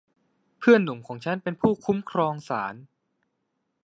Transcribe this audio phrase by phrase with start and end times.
[0.59, 2.75] เพื่อนหนุ่มของฉันเป็นผู้คุ้มครองศาล